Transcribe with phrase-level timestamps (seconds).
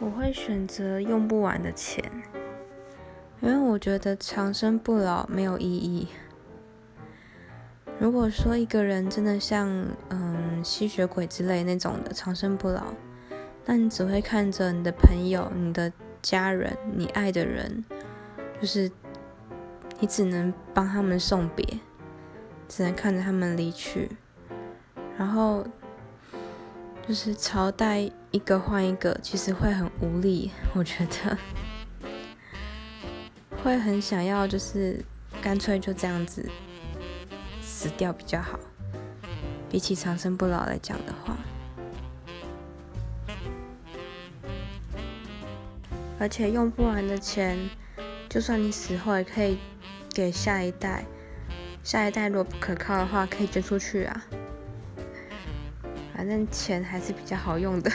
[0.00, 2.02] 我会选择用不完的钱，
[3.42, 6.08] 因为我觉得长生不老没有意义。
[7.98, 9.68] 如果说一个人真的像
[10.08, 12.94] 嗯吸血鬼之类那种的长生不老，
[13.66, 15.92] 那你只会看着你的朋友、你的
[16.22, 17.84] 家人、你爱的人，
[18.58, 18.90] 就是
[19.98, 21.78] 你只能帮他们送别，
[22.66, 24.08] 只能看着他们离去，
[25.18, 25.66] 然后。
[27.08, 30.50] 就是朝代一个换一个，其实会很无力。
[30.74, 31.36] 我觉得
[33.62, 35.04] 会很想要，就是
[35.42, 36.48] 干脆就这样子
[37.60, 38.58] 死掉比较好。
[39.68, 41.36] 比起长生不老来讲的话，
[46.18, 47.58] 而且用不完的钱，
[48.28, 49.58] 就算你死后也可以
[50.12, 51.04] 给下一代。
[51.82, 54.24] 下一代如果不可靠的话，可以捐出去啊。
[56.20, 57.90] 反正钱还是比较好用的。